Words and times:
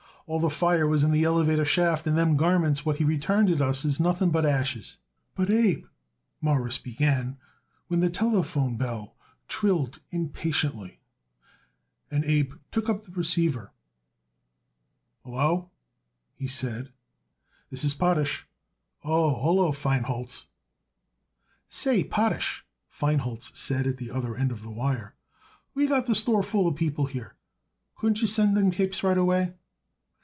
"All 0.27 0.39
the 0.39 0.49
fire 0.49 0.87
was 0.87 1.03
in 1.03 1.11
the 1.11 1.25
elevator 1.25 1.65
shaft 1.65 2.07
and 2.07 2.17
them 2.17 2.37
garments 2.37 2.85
what 2.85 2.97
he 2.97 3.03
returned 3.03 3.49
it 3.49 3.59
us 3.59 3.83
is 3.83 3.99
nothing 3.99 4.29
but 4.29 4.45
ashes." 4.45 4.95
"But, 5.35 5.49
Abe," 5.49 5.85
Morris 6.39 6.77
began, 6.77 7.37
when 7.87 7.99
the 7.99 8.09
telephone 8.09 8.77
bell 8.77 9.17
trilled 9.49 9.99
impatiently. 10.09 11.01
Abe 12.13 12.53
took 12.71 12.87
up 12.87 13.03
the 13.03 13.11
receiver. 13.11 13.73
"Hallo!" 15.25 15.69
he 16.35 16.47
said. 16.47 16.85
"Yes, 17.69 17.81
this 17.81 17.83
is 17.83 17.93
Potash. 17.93 18.47
Oh, 19.03 19.31
hallo, 19.41 19.73
Feinholz!" 19.73 20.45
"Say, 21.67 22.05
Potash," 22.05 22.65
Feinholz 22.89 23.51
said 23.57 23.85
at 23.85 23.97
the 23.97 24.09
other 24.11 24.37
end 24.37 24.53
of 24.53 24.61
the 24.61 24.71
wire, 24.71 25.13
"we 25.73 25.87
got 25.87 26.05
the 26.05 26.15
store 26.15 26.41
full 26.43 26.69
of 26.69 26.75
people 26.77 27.07
here. 27.07 27.35
Couldn't 27.97 28.21
you 28.21 28.27
send 28.27 28.55
up 28.55 28.55
them 28.55 28.71
capes 28.71 29.03
right 29.03 29.17
away?" 29.17 29.55